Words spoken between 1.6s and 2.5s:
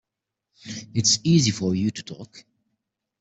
you to talk.